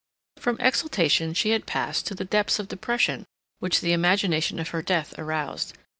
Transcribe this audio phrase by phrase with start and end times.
[0.37, 3.23] From exultation she had passed to the depths of depression
[3.59, 5.77] which the imagination of her death aroused.